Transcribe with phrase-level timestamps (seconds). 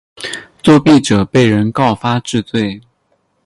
[0.63, 2.81] 作弊者被人告发治罪。